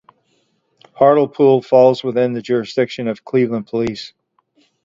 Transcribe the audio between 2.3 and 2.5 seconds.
the